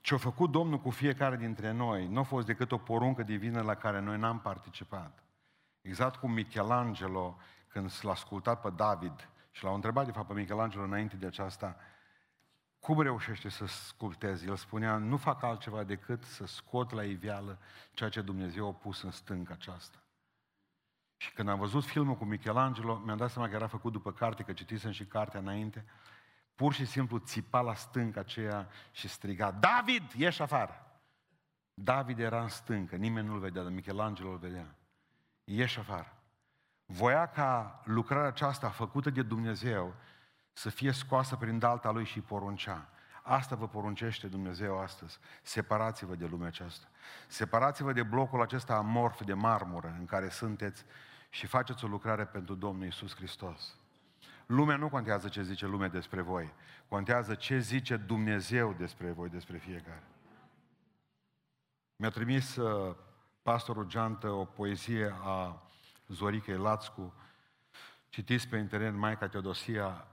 [0.00, 3.62] ce a făcut Domnul cu fiecare dintre noi nu a fost decât o poruncă divină
[3.62, 5.22] la care noi n-am participat.
[5.80, 7.36] Exact cum Michelangelo,
[7.68, 11.76] când l-a ascultat pe David și l-a întrebat de fapt pe Michelangelo înainte de aceasta,
[12.86, 14.46] cum reușește să sculpteze?
[14.46, 17.58] El spunea, nu fac altceva decât să scot la iveală
[17.92, 19.98] ceea ce Dumnezeu a pus în stânca aceasta.
[21.16, 24.42] Și când am văzut filmul cu Michelangelo, mi-am dat seama că era făcut după carte,
[24.42, 25.84] că citisem și cartea înainte,
[26.54, 31.00] pur și simplu țipa la stânca aceea și striga, David, ieși afară!
[31.74, 34.74] David era în stâncă, nimeni nu-l vedea, dar Michelangelo îl vedea.
[35.44, 36.16] Ieși afară.
[36.84, 39.94] Voia ca lucrarea aceasta făcută de Dumnezeu
[40.56, 42.88] să fie scoasă prin dalta lui și poruncea.
[43.22, 45.18] Asta vă poruncește Dumnezeu astăzi.
[45.42, 46.86] Separați-vă de lumea aceasta.
[47.26, 50.84] Separați-vă de blocul acesta amorf de marmură în care sunteți
[51.30, 53.76] și faceți o lucrare pentru Domnul Isus Hristos.
[54.46, 56.52] Lumea nu contează ce zice lumea despre voi.
[56.88, 60.02] Contează ce zice Dumnezeu despre voi, despre fiecare.
[61.96, 62.96] Mi-a trimis uh,
[63.42, 65.62] pastorul Geantă o poezie a
[66.08, 67.14] Zorica Lațcu.
[68.08, 70.06] Citiți pe internet Maica Teodosia,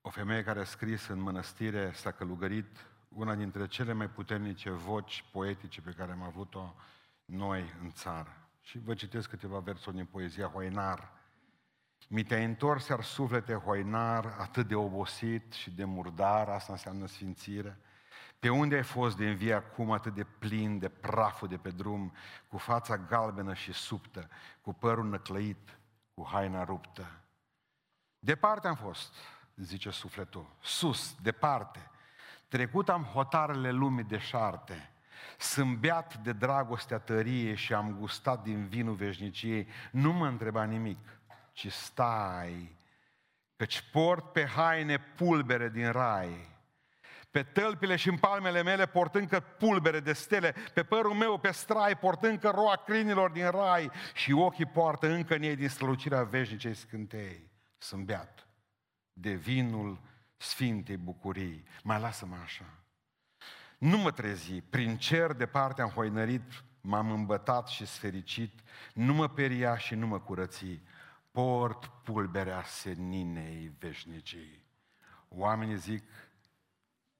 [0.00, 5.24] o femeie care a scris în mănăstire, s-a călugărit, una dintre cele mai puternice voci
[5.32, 6.74] poetice pe care am avut-o
[7.24, 8.48] noi în țară.
[8.60, 11.12] Și vă citesc câteva versuri din poezia Hoinar.
[12.08, 17.78] Mi te-ai întors, iar suflete hoinar, atât de obosit și de murdar, asta înseamnă sfințire.
[18.38, 22.12] Pe unde ai fost de învie acum atât de plin de praful de pe drum,
[22.48, 24.28] cu fața galbenă și subtă,
[24.60, 25.78] cu părul năclăit,
[26.14, 27.22] cu haina ruptă?
[28.18, 29.14] Departe am fost,
[29.62, 31.90] zice sufletul, sus, departe.
[32.48, 34.90] Trecut am hotarele lumii deșarte,
[35.38, 40.98] sunt beat de dragostea tărie și am gustat din vinul veșniciei, nu mă întreba nimic,
[41.52, 42.76] ci stai,
[43.56, 46.56] căci port pe haine pulbere din rai,
[47.30, 51.50] pe tălpile și în palmele mele port încă pulbere de stele, pe părul meu pe
[51.50, 56.22] strai port încă roa crinilor din rai și ochii poartă încă în ei din strălucirea
[56.22, 57.50] veșnicei scântei.
[57.78, 58.47] Sunt beat
[59.20, 60.00] de vinul
[60.36, 61.64] Sfintei Bucurii.
[61.82, 62.64] Mai lasă-mă așa.
[63.78, 68.60] Nu mă trezi, prin cer departe am hoinărit, m-am îmbătat și sfericit,
[68.94, 70.80] nu mă peria și nu mă curăți,
[71.30, 74.64] port pulberea seninei veșnicii.
[75.28, 76.04] Oamenii zic,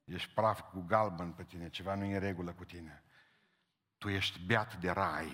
[0.04, 3.02] ești praf cu galben pe tine, ceva nu e în regulă cu tine.
[3.98, 5.32] Tu ești beat de rai,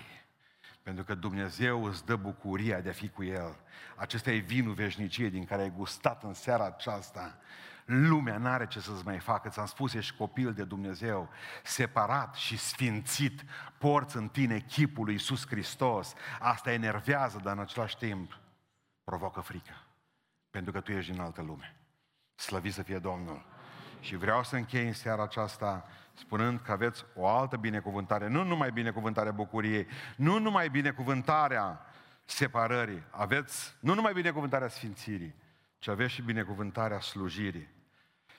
[0.85, 3.55] pentru că Dumnezeu îți dă bucuria de a fi cu El.
[3.95, 7.37] Acesta e vinul veșnicie din care ai gustat în seara aceasta.
[7.85, 9.49] Lumea n-are ce să-ți mai facă.
[9.49, 11.29] Ți-am spus, ești copil de Dumnezeu,
[11.63, 13.43] separat și sfințit.
[13.77, 16.13] Porți în tine chipul lui Iisus Hristos.
[16.39, 18.39] Asta enervează, dar în același timp
[19.03, 19.73] provoacă frică.
[20.49, 21.75] Pentru că tu ești din altă lume.
[22.35, 23.45] Slăvit să fie Domnul.
[23.99, 28.71] Și vreau să închei în seara aceasta spunând că aveți o altă binecuvântare, nu numai
[28.71, 31.85] binecuvântarea bucuriei, nu numai binecuvântarea
[32.25, 35.35] separării, aveți nu numai binecuvântarea sfințirii,
[35.79, 37.73] ci aveți și binecuvântarea slujirii.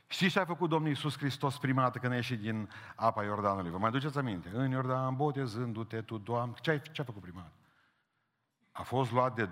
[0.06, 3.70] Știți ce a făcut Domnul Iisus Hristos prima dată când a ieșit din apa Iordanului?
[3.70, 4.50] Vă mai duceți aminte?
[4.52, 7.54] În Iordan, botezându-te tu, Doamne, ce, ai, ce a făcut prima dată?
[8.72, 9.48] A fost luat de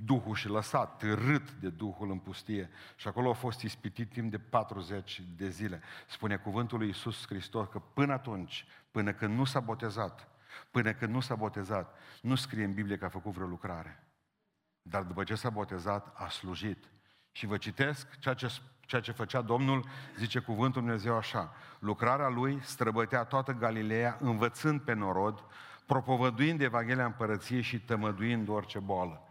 [0.00, 2.70] Duhul și lăsat, târât de Duhul în pustie.
[2.96, 5.82] Și acolo a fost ispitit timp de 40 de zile.
[6.08, 10.28] Spune cuvântul lui Iisus Hristos că până atunci, până când nu s-a botezat,
[10.70, 14.06] până când nu s-a botezat, nu scrie în Biblie că a făcut vreo lucrare.
[14.82, 16.84] Dar după ce s-a botezat, a slujit.
[17.32, 21.54] Și vă citesc ceea ce, ceea ce făcea Domnul, zice cuvântul Dumnezeu așa.
[21.78, 25.44] Lucrarea lui străbătea toată Galileea, învățând pe norod,
[25.86, 29.22] propovăduind Evanghelia Împărăției și tămăduind orice boală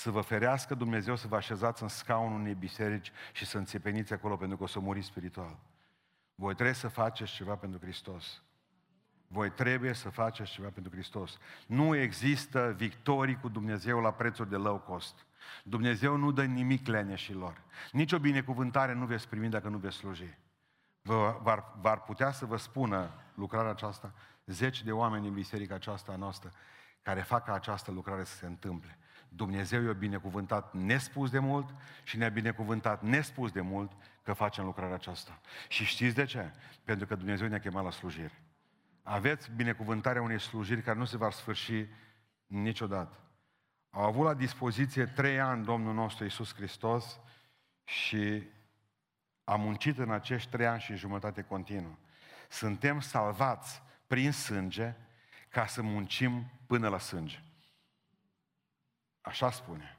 [0.00, 4.36] să vă ferească Dumnezeu să vă așezați în scaunul unei biserici și să înțepeniți acolo
[4.36, 5.58] pentru că o să muri spiritual.
[6.34, 8.42] Voi trebuie să faceți ceva pentru Hristos.
[9.26, 11.38] Voi trebuie să faceți ceva pentru Hristos.
[11.66, 15.26] Nu există victorii cu Dumnezeu la prețuri de low cost.
[15.64, 17.62] Dumnezeu nu dă nimic leneșilor.
[17.92, 20.38] Nici o binecuvântare nu veți primi dacă nu veți sluji.
[21.02, 24.14] Vă, v-ar, v-ar putea să vă spună lucrarea aceasta
[24.46, 26.52] zeci de oameni în biserica aceasta noastră
[27.02, 28.98] care fac ca această lucrare să se întâmple.
[29.32, 34.94] Dumnezeu i-a binecuvântat nespus de mult și ne-a binecuvântat nespus de mult că facem lucrarea
[34.94, 35.40] aceasta.
[35.68, 36.52] Și știți de ce?
[36.84, 38.42] Pentru că Dumnezeu ne-a chemat la slujire.
[39.02, 41.86] Aveți binecuvântarea unei slujiri care nu se va sfârși
[42.46, 43.18] niciodată.
[43.90, 47.20] Au avut la dispoziție trei ani Domnul nostru Iisus Hristos
[47.84, 48.42] și
[49.44, 51.96] a muncit în acești trei ani și jumătate continuă.
[52.48, 54.94] Suntem salvați prin sânge
[55.48, 57.42] ca să muncim până la sânge.
[59.20, 59.98] Așa spune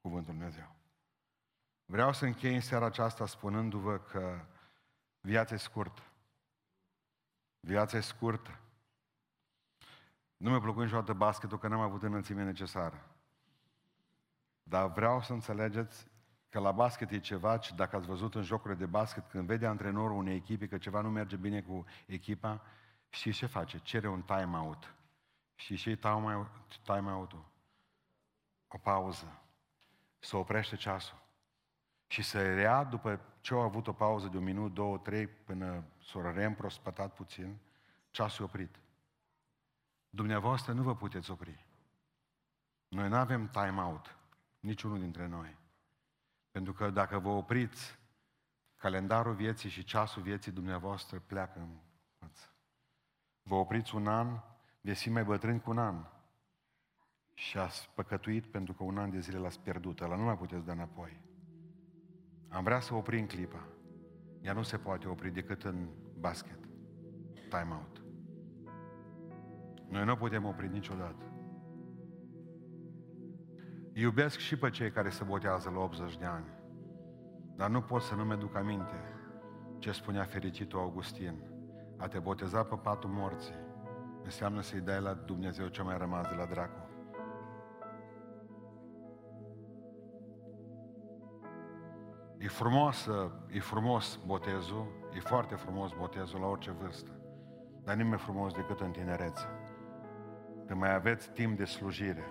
[0.00, 0.74] cuvântul Dumnezeu.
[1.84, 4.44] Vreau să închei în seara aceasta spunându-vă că
[5.20, 6.02] viața e scurtă.
[7.60, 8.58] Viața e scurtă.
[10.36, 13.06] Nu mi-a plăcut niciodată basketul, că n-am avut înălțime necesară.
[14.62, 16.06] Dar vreau să înțelegeți
[16.48, 19.66] că la basket e ceva, și dacă ați văzut în jocurile de basket, când vede
[19.66, 22.62] antrenorul unei echipe că ceva nu merge bine cu echipa,
[23.08, 23.78] și ce face?
[23.78, 24.94] Cere un time-out.
[25.54, 25.98] Și și
[26.82, 27.44] time-out-ul?
[28.76, 29.42] O pauză.
[30.18, 31.18] Să oprește ceasul.
[32.06, 35.84] Și să rea după ce au avut o pauză de un minut, două, trei, până
[35.98, 37.58] s-o reîmprospătat puțin,
[38.10, 38.78] ceasul e oprit.
[40.10, 41.66] Dumneavoastră nu vă puteți opri.
[42.88, 44.16] Noi nu avem time-out.
[44.60, 45.56] Niciunul dintre noi.
[46.50, 47.98] Pentru că dacă vă opriți,
[48.76, 51.78] calendarul vieții și ceasul vieții dumneavoastră pleacă în
[52.18, 52.48] față.
[53.42, 54.40] Vă opriți un an,
[54.80, 56.15] veți fi mai bătrâni cu un an.
[57.38, 60.00] Și ați păcătuit pentru că un an de zile l-ați pierdut.
[60.00, 61.20] Ăla nu mai puteți da înapoi.
[62.48, 63.68] Am vrea să oprim clipa.
[64.40, 66.58] Ea nu se poate opri decât în basket.
[67.48, 68.02] Time out.
[69.88, 71.24] Noi nu putem opri niciodată.
[73.92, 76.46] Iubesc și pe cei care se botează la 80 de ani.
[77.56, 79.00] Dar nu pot să nu mi-aduc aminte
[79.78, 81.34] ce spunea fericitul Augustin.
[81.96, 83.54] A te boteza pe patul morții
[84.24, 86.85] înseamnă să-i dai la Dumnezeu ce mai rămas de la dracu.
[92.46, 93.08] E frumos,
[93.50, 97.10] e frumos botezul, e foarte frumos botezul la orice vârstă,
[97.84, 99.46] dar nu e frumos decât în tinerețe.
[100.66, 102.24] Când mai aveți timp de slujire,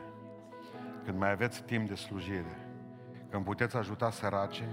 [1.06, 2.68] când mai aveți timp de slujire,
[3.30, 4.64] când puteți ajuta săraci,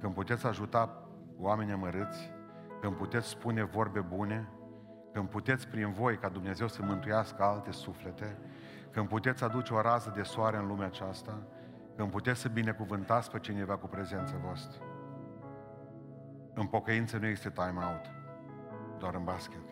[0.00, 2.30] când puteți ajuta oameni amărâți,
[2.80, 4.48] când puteți spune vorbe bune,
[5.12, 8.38] când puteți prin voi ca Dumnezeu să mântuiască alte suflete,
[8.90, 11.38] când puteți aduce o rază de soare în lumea aceasta,
[11.98, 14.82] când puteți să binecuvântați pe cineva cu prezența voastră.
[16.54, 18.10] În pocăință nu este time out,
[18.98, 19.62] doar în basket.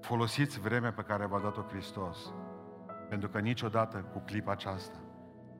[0.00, 2.32] Folosiți vremea pe care v-a dat-o Hristos
[3.08, 4.98] pentru că niciodată cu clipa aceasta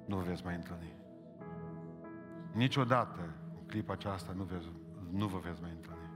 [0.07, 0.95] nu vă veți mai întâlni.
[2.53, 4.71] Niciodată cu clipa aceasta nu, veți,
[5.11, 6.11] nu vă veți mai întâlni.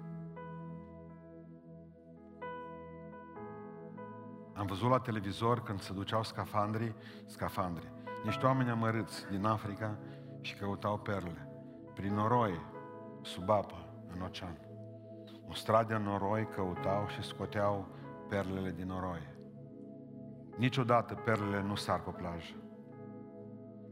[4.52, 6.94] Am văzut la televizor când se duceau scafandrii,
[7.26, 7.92] scafandri,
[8.24, 9.98] niște oameni amărâți din Africa
[10.40, 11.48] și căutau perle.
[11.94, 12.60] Prin noroi,
[13.22, 14.58] sub apă, în ocean.
[15.46, 17.88] Un strat de noroi căutau și scoteau
[18.28, 19.32] perlele din noroi.
[20.56, 22.54] Niciodată perlele nu sar pe plajă.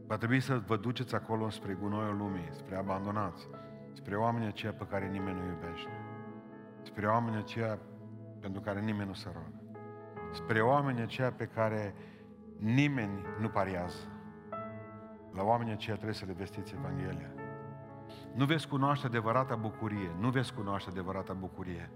[0.07, 3.49] Va trebui să vă duceți acolo spre gunoiul lumii, spre abandonați,
[3.93, 5.89] spre oamenii aceia pe care nimeni nu iubește,
[6.81, 7.79] spre oamenii aceia
[8.39, 9.61] pentru care nimeni nu se roagă,
[10.31, 11.95] spre oamenii aceia pe care
[12.57, 14.12] nimeni nu pariază.
[15.33, 17.31] La oamenii aceia trebuie să le vestiți Evanghelia.
[18.33, 21.91] Nu veți cunoaște adevărata bucurie, nu veți cunoaște adevărata bucurie,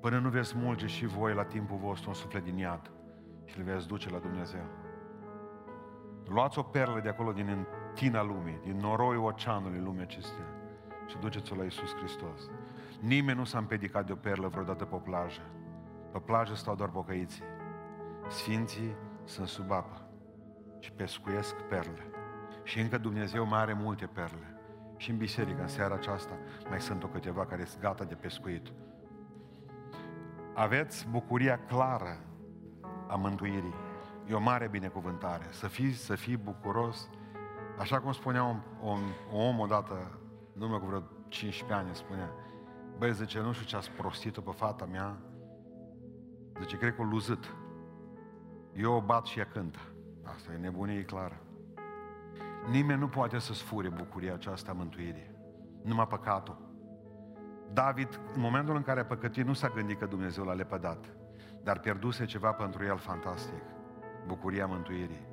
[0.00, 2.90] până nu veți mulge și voi la timpul vostru un suflet din iad
[3.44, 4.64] și le veți duce la Dumnezeu.
[6.28, 10.44] Luați o perlă de acolo din întina lumii, din noroiul oceanului lumii acestea
[11.06, 12.50] și duceți-o la Iisus Hristos.
[13.00, 15.42] Nimeni nu s-a împedicat de o perlă vreodată pe o plajă.
[16.12, 17.44] Pe plajă stau doar pocăiții.
[18.28, 20.08] Sfinții sunt sub apă
[20.78, 22.09] și pescuiesc perle.
[22.62, 24.54] Și încă Dumnezeu mai are multe perle.
[24.96, 26.34] Și în biserică, în seara aceasta,
[26.68, 28.72] mai sunt o câteva care sunt gata de pescuit.
[30.54, 32.18] Aveți bucuria clară
[33.08, 33.74] a mântuirii.
[34.28, 35.46] E o mare binecuvântare.
[35.50, 37.10] Să fii, să fii bucuros.
[37.78, 39.00] Așa cum spunea un, un,
[39.32, 40.18] un om odată,
[40.52, 42.30] nu cu vreo 15 ani, spunea,
[42.98, 45.16] băi, zice, nu știu ce ați prostit-o pe fata mea,
[46.60, 47.54] zice, cred că o luzit.
[48.72, 49.78] Eu o bat și ea cântă.
[50.22, 51.40] Asta e nebunie clară.
[52.70, 55.30] Nimeni nu poate să-ți fure bucuria aceasta a mântuirii.
[55.82, 56.68] Numai păcatul.
[57.72, 61.14] David, în momentul în care a păcătit, nu s-a gândit că Dumnezeu l-a lepădat
[61.62, 63.62] dar pierduse ceva pentru el fantastic.
[64.26, 65.28] Bucuria mântuirii.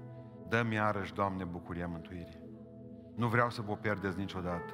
[0.48, 2.40] Dă-mi iarăși, Doamne, bucuria mântuirii.
[3.16, 4.74] Nu vreau să vă pierdeți niciodată.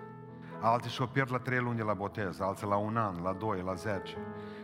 [0.62, 3.62] Alții și-o pierd la trei luni de la botez, alții la un an, la doi,
[3.62, 4.18] la zece.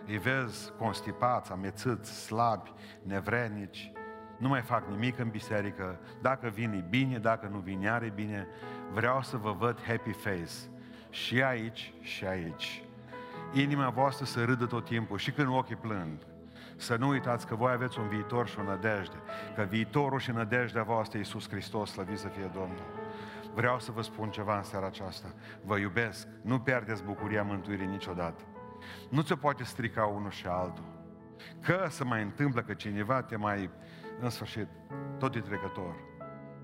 [0.06, 2.74] Îi vezi constipați, amețâți, slabi,
[3.04, 3.92] nevrenici,
[4.40, 8.12] nu mai fac nimic în biserică, dacă vin e bine, dacă nu vin iar e
[8.16, 8.48] bine.
[8.92, 10.52] Vreau să vă văd happy face.
[11.10, 12.84] Și aici, și aici.
[13.54, 16.18] Inima voastră să râdă tot timpul și când ochii plâng.
[16.76, 19.16] Să nu uitați că voi aveți un viitor și o nădejde.
[19.56, 22.86] Că viitorul și nădejdea voastră e Iisus Hristos, slăvit să fie Domnul.
[23.54, 25.28] Vreau să vă spun ceva în seara aceasta.
[25.66, 26.28] Vă iubesc.
[26.42, 28.44] Nu pierdeți bucuria mântuirii niciodată.
[29.10, 30.84] Nu se poate strica unul și altul.
[31.62, 33.70] Că se mai întâmplă că cineva te mai...
[34.22, 34.68] În sfârșit,
[35.18, 36.08] tot e trecător.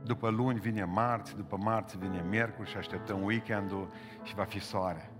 [0.04, 3.90] după luni vine marți, după marți vine miercuri și așteptăm weekendul
[4.24, 5.12] și va fi soare.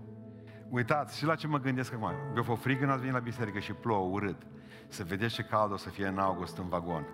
[0.68, 2.10] Uitați, și la ce mă gândesc acum?
[2.32, 4.42] Vi-o fost frig când ați venit la biserică și plouă urât.
[4.88, 7.06] Să vedeți ce cald o să fie în august în vagon.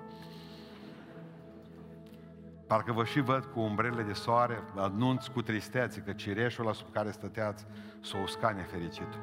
[2.66, 6.92] Parcă vă și văd cu umbrele de soare, anunț cu tristețe că cireșul la sub
[6.92, 7.66] care stăteați
[8.00, 9.18] s-o usca nefericit.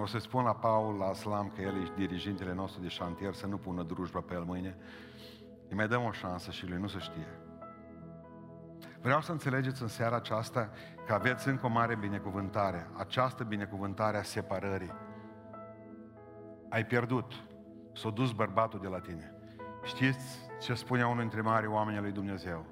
[0.00, 3.46] O să spun la Paul, la Aslam, că el e dirigintele nostru de șantier, să
[3.46, 4.76] nu pună drujba pe el mâine.
[5.68, 7.26] Îi mai dăm o șansă și lui nu să știe.
[9.00, 10.70] Vreau să înțelegeți în seara aceasta
[11.06, 12.90] că aveți încă o mare binecuvântare.
[12.96, 14.92] Această binecuvântare a separării.
[16.68, 17.32] Ai pierdut.
[17.92, 19.34] S-a dus bărbatul de la tine.
[19.82, 22.66] Știți ce spunea unul dintre mari oameni lui Dumnezeu?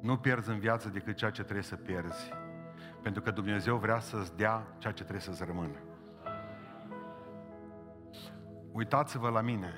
[0.00, 2.32] Nu pierzi în viață decât ceea ce trebuie să pierzi.
[3.02, 5.87] Pentru că Dumnezeu vrea să-ți dea ceea ce trebuie să-ți rămână.
[8.78, 9.72] Uitați-vă la mine.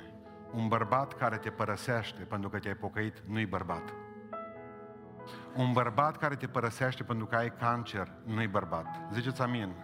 [0.53, 3.95] Un bărbat care te părăsește pentru că te-ai pocăit, nu-i bărbat.
[5.57, 8.87] Un bărbat care te părăsește pentru că ai cancer, nu-i bărbat.
[9.13, 9.75] Ziceți amin.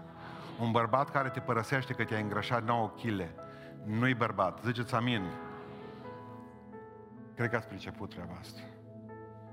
[0.61, 3.23] Un bărbat care te părăsește că te-ai îngrășat 9 kg,
[3.85, 4.61] nu-i bărbat.
[4.65, 5.23] Ziceți amin.
[7.35, 8.61] Cred că ați priceput treaba asta.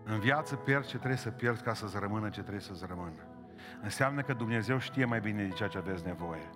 [0.03, 3.27] În viață pierzi ce trebuie să pierzi ca să-ți rămână ce trebuie să-ți rămână.
[3.81, 6.49] Înseamnă că Dumnezeu știe mai bine de ceea ce aveți nevoie.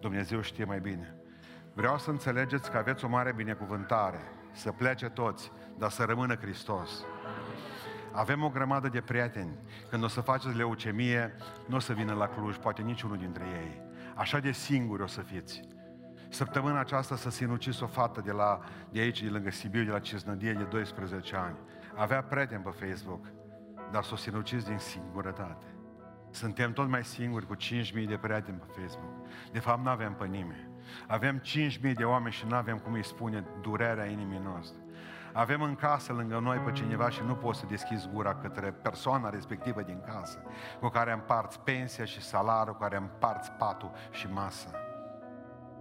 [0.00, 1.19] Dumnezeu știe mai bine.
[1.80, 4.20] Vreau să înțelegeți că aveți o mare binecuvântare.
[4.52, 7.04] Să plece toți, dar să rămână Hristos.
[8.12, 9.58] Avem o grămadă de prieteni.
[9.90, 11.34] Când o să faceți leucemie,
[11.66, 13.82] nu o să vină la Cluj, poate niciunul dintre ei.
[14.14, 15.60] Așa de singuri o să fiți.
[16.28, 19.98] Săptămâna aceasta să sinucis o fată de, la, de aici, de lângă Sibiu, de la
[19.98, 21.56] Cisnădie, de 12 ani.
[21.94, 23.26] Avea prieteni pe Facebook,
[23.90, 25.66] dar s-o sinucis din singurătate.
[26.30, 29.26] Suntem tot mai singuri cu 5.000 de prieteni pe Facebook.
[29.52, 30.69] De fapt, nu avem pe nimeni.
[31.06, 34.78] Avem 5.000 de oameni și nu avem cum îi spune durerea inimii noastre.
[35.32, 39.30] Avem în casă lângă noi pe cineva și nu poți să deschizi gura către persoana
[39.30, 40.42] respectivă din casă,
[40.80, 44.70] cu care împarți pensia și salariul, cu care împarți patul și masa.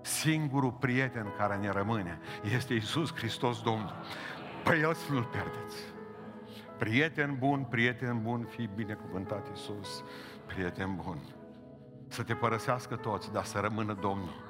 [0.02, 2.20] Singurul prieten care ne rămâne
[2.54, 3.96] este Isus Hristos Domnul.
[4.64, 5.78] Pe El să nu-L pierdeți.
[6.78, 10.04] Prieten bun, prieten bun, fi binecuvântat Isus,
[10.46, 11.18] prieten bun.
[12.08, 14.49] Să te părăsească toți, dar să rămână Domnul.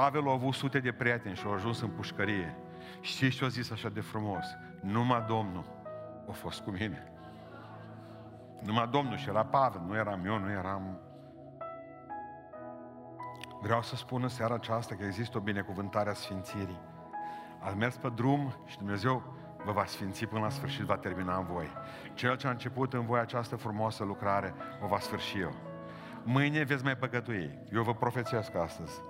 [0.00, 2.56] Pavel a avut sute de prieteni și a ajuns în pușcărie.
[3.00, 4.44] Știți ce a zis așa de frumos?
[4.80, 5.64] Numai Domnul
[6.28, 7.12] a fost cu mine.
[8.60, 10.98] Numai Domnul și era Pavel, nu eram eu, nu eram...
[13.60, 16.80] Vreau să spun în seara aceasta că există o binecuvântare a Sfințirii.
[17.58, 19.22] Ați mers pe drum și Dumnezeu
[19.64, 21.66] vă va sfinți până la sfârșit, va termina în voi.
[22.14, 25.54] Cel ce a început în voi această frumoasă lucrare, o va sfârși eu.
[26.22, 27.58] Mâine veți mai păcătui.
[27.72, 29.00] Eu vă profețesc astăzi.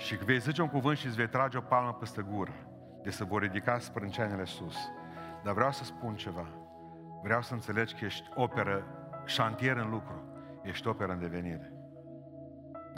[0.00, 2.52] Și vei zice un cuvânt și îți vei trage o palmă peste gură,
[3.02, 4.76] de să vor ridica sprânceanele sus.
[5.42, 6.46] Dar vreau să spun ceva.
[7.22, 8.84] Vreau să înțelegi că ești operă,
[9.24, 10.24] șantier în lucru.
[10.62, 11.72] Ești operă în devenire.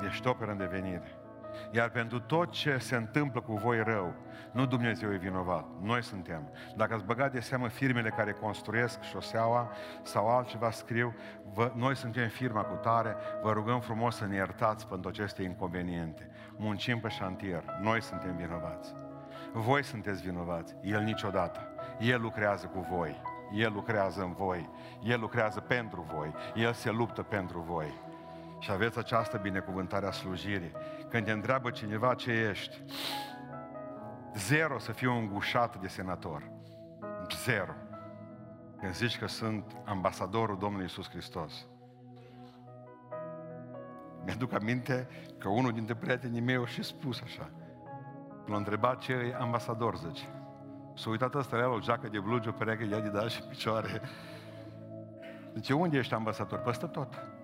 [0.07, 1.22] Ești operă în devenire.
[1.71, 4.15] Iar pentru tot ce se întâmplă cu voi rău,
[4.53, 6.51] nu Dumnezeu e vinovat, noi suntem.
[6.77, 9.71] Dacă ați băgat de seamă firmele care construiesc șoseaua
[10.03, 11.15] sau altceva scriu,
[11.53, 16.31] vă, noi suntem firma cu tare, vă rugăm frumos să ne iertați pentru aceste inconveniente.
[16.57, 18.95] Muncim pe șantier, noi suntem vinovați.
[19.53, 21.61] Voi sunteți vinovați, El niciodată.
[21.99, 23.21] El lucrează cu voi,
[23.53, 24.69] El lucrează în voi,
[25.03, 28.11] El lucrează pentru voi, El se luptă pentru voi.
[28.59, 30.73] Și aveți această binecuvântare a slujirii.
[31.13, 32.83] Când te întreabă cineva ce ești,
[34.35, 36.51] zero să fiu îngușat de senator.
[37.45, 37.73] Zero.
[38.79, 41.67] Când zici că sunt ambasadorul Domnului Isus Hristos.
[44.25, 47.51] Mi-aduc aminte că unul dintre prietenii mei a și spus așa.
[48.47, 50.29] L-a întrebat ce e ambasador, zice.
[50.95, 54.01] S-a uitat ăsta la el, o geacă de blugi, o pereche de adidas și picioare.
[55.55, 56.59] Zice, unde ești ambasador?
[56.59, 57.42] Păstă tot.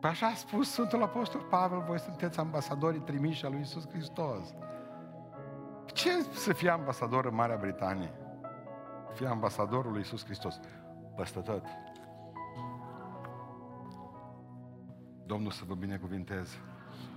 [0.00, 4.54] Păi așa a spus Sfântul Apostol Pavel, voi sunteți ambasadorii trimiși al lui Isus Hristos.
[5.86, 8.12] Ce să fie ambasador în Marea Britanie?
[9.14, 10.60] Fie ambasadorul lui Isus Hristos.
[11.16, 11.64] Păstă tot.
[15.26, 16.56] Domnul să vă binecuvinteze.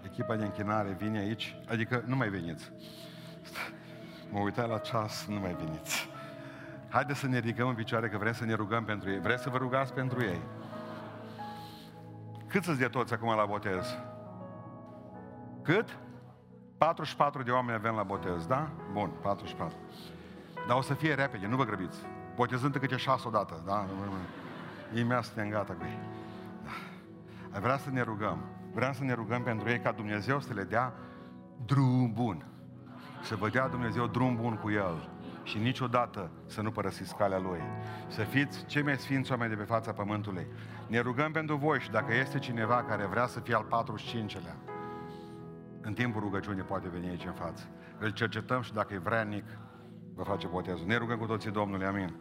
[0.06, 2.72] Echipa de închinare vine aici, adică nu mai veniți.
[4.32, 6.10] Mă uitai la ceas, nu mai veniți.
[6.90, 9.20] Haideți să ne ridicăm în picioare că vrem să ne rugăm pentru ei.
[9.20, 10.42] Vreți să vă rugați pentru ei?
[12.54, 13.98] Cât să-ți de toți acum la botez?
[15.62, 15.98] Cât?
[16.78, 18.70] 44 de oameni avem la botez, da?
[18.92, 19.76] Bun, 44.
[20.68, 21.98] Dar o să fie repede, nu vă grăbiți.
[22.36, 23.86] Botezând câte șase odată, da?
[24.94, 26.00] Imediat suntem gata cu ei.
[26.64, 26.72] Da.
[27.54, 28.38] Ai vrea să ne rugăm.
[28.74, 30.94] Vreau să ne rugăm pentru ei ca Dumnezeu să le dea
[31.66, 32.46] drum bun.
[33.22, 35.10] să vă dea Dumnezeu drum bun cu El
[35.44, 37.60] și niciodată să nu părăsiți calea Lui.
[38.08, 40.48] Să fiți cei mai sfinți oameni de pe fața Pământului.
[40.88, 44.56] Ne rugăm pentru voi și dacă este cineva care vrea să fie al 45-lea,
[45.82, 47.64] în timpul rugăciunii poate veni aici în față.
[48.00, 49.46] Îl cercetăm și dacă e vrednic,
[50.16, 50.86] vă face botezul.
[50.88, 52.16] Ne rugăm cu toții Domnului, amin.